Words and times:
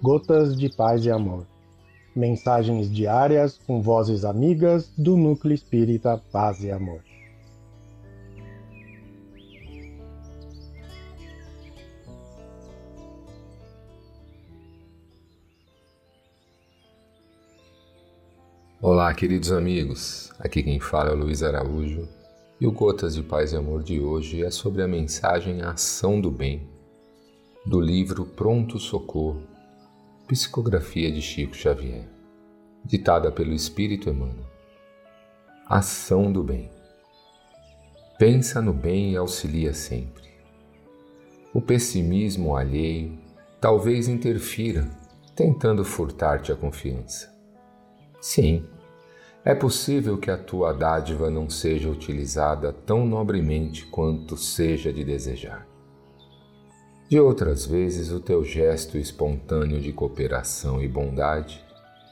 Gotas 0.00 0.56
de 0.56 0.68
Paz 0.68 1.04
e 1.04 1.10
Amor. 1.10 1.44
Mensagens 2.14 2.88
diárias 2.88 3.58
com 3.66 3.82
vozes 3.82 4.24
amigas 4.24 4.92
do 4.96 5.16
Núcleo 5.16 5.52
Espírita 5.52 6.22
Paz 6.30 6.62
e 6.62 6.70
Amor. 6.70 7.02
Olá, 18.80 19.12
queridos 19.12 19.50
amigos. 19.50 20.32
Aqui 20.38 20.62
quem 20.62 20.78
fala 20.78 21.10
é 21.10 21.12
o 21.12 21.18
Luiz 21.18 21.42
Araújo 21.42 22.06
e 22.60 22.68
o 22.68 22.70
Gotas 22.70 23.16
de 23.16 23.22
Paz 23.24 23.52
e 23.52 23.56
Amor 23.56 23.82
de 23.82 23.98
hoje 23.98 24.44
é 24.44 24.50
sobre 24.52 24.80
a 24.80 24.86
mensagem 24.86 25.60
Ação 25.62 26.20
do 26.20 26.30
Bem, 26.30 26.68
do 27.66 27.80
livro 27.80 28.24
Pronto 28.24 28.78
Socorro, 28.78 29.57
psicografia 30.28 31.10
de 31.10 31.22
Chico 31.22 31.56
Xavier, 31.56 32.06
ditada 32.84 33.32
pelo 33.32 33.54
Espírito 33.54 34.10
Emmanuel. 34.10 34.44
Ação 35.66 36.30
do 36.30 36.44
Bem. 36.44 36.70
Pensa 38.18 38.60
no 38.60 38.74
bem 38.74 39.12
e 39.12 39.16
auxilia 39.16 39.72
sempre. 39.72 40.28
O 41.54 41.62
pessimismo 41.62 42.54
alheio 42.54 43.18
talvez 43.58 44.06
interfira, 44.06 44.86
tentando 45.34 45.82
furtar-te 45.82 46.52
a 46.52 46.56
confiança. 46.56 47.34
Sim, 48.20 48.66
é 49.42 49.54
possível 49.54 50.18
que 50.18 50.30
a 50.30 50.36
tua 50.36 50.74
dádiva 50.74 51.30
não 51.30 51.48
seja 51.48 51.88
utilizada 51.88 52.70
tão 52.70 53.06
nobremente 53.06 53.86
quanto 53.86 54.36
seja 54.36 54.92
de 54.92 55.02
desejar. 55.04 55.66
De 57.08 57.18
outras 57.18 57.64
vezes, 57.64 58.10
o 58.10 58.20
teu 58.20 58.44
gesto 58.44 58.98
espontâneo 58.98 59.80
de 59.80 59.94
cooperação 59.94 60.82
e 60.82 60.86
bondade 60.86 61.64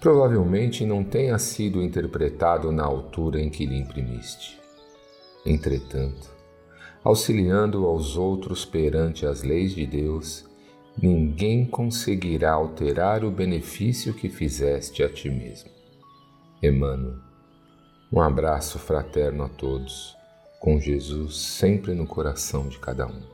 provavelmente 0.00 0.86
não 0.86 1.02
tenha 1.02 1.36
sido 1.36 1.82
interpretado 1.82 2.70
na 2.70 2.84
altura 2.84 3.40
em 3.40 3.50
que 3.50 3.66
lhe 3.66 3.76
imprimiste. 3.76 4.60
Entretanto, 5.44 6.30
auxiliando 7.02 7.86
aos 7.86 8.16
outros 8.16 8.64
perante 8.64 9.26
as 9.26 9.42
leis 9.42 9.74
de 9.74 9.84
Deus, 9.84 10.44
ninguém 10.96 11.66
conseguirá 11.66 12.52
alterar 12.52 13.24
o 13.24 13.32
benefício 13.32 14.14
que 14.14 14.28
fizeste 14.28 15.02
a 15.02 15.08
ti 15.08 15.28
mesmo. 15.28 15.70
Emmanuel. 16.62 17.16
Um 18.12 18.20
abraço 18.20 18.78
fraterno 18.78 19.42
a 19.42 19.48
todos, 19.48 20.14
com 20.60 20.78
Jesus 20.78 21.36
sempre 21.36 21.94
no 21.94 22.06
coração 22.06 22.68
de 22.68 22.78
cada 22.78 23.08
um. 23.08 23.33